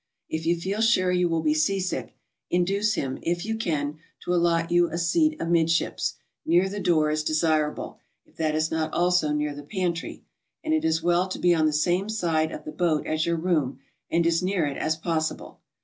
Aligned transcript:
If 0.29 0.47
you 0.47 0.59
feel 0.59 0.81
sure 0.81 1.11
you 1.11 1.29
will 1.29 1.43
be 1.43 1.53
seasick, 1.53 2.15
induce 2.49 2.95
him, 2.95 3.19
if 3.21 3.45
you 3.45 3.55
can, 3.55 3.99
to 4.23 4.33
allot 4.33 4.71
you 4.71 4.89
a 4.89 4.97
seat 4.97 5.37
amidships; 5.39 6.15
near 6.43 6.67
the 6.67 6.79
door 6.79 7.11
is 7.11 7.23
desirable, 7.23 7.99
if 8.25 8.35
that 8.37 8.55
is 8.55 8.71
not 8.71 8.91
also 8.95 9.31
near 9.31 9.53
the 9.53 9.61
pantry; 9.61 10.23
and 10.63 10.73
it 10.73 10.83
is 10.83 11.03
well 11.03 11.27
to 11.27 11.37
be 11.37 11.53
on 11.53 11.67
the 11.67 11.71
same 11.71 12.09
side 12.09 12.51
of 12.51 12.65
the 12.65 12.71
boat 12.71 13.05
as 13.05 13.27
your 13.27 13.37
room, 13.37 13.77
and 14.09 14.25
as 14.25 14.41
near 14.41 14.65
it 14.65 14.75
as 14.77 14.95
possible. 14.97 15.59